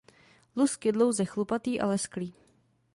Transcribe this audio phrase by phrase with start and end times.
[0.55, 2.33] Lusk je dlouze chlupatý a lesklý.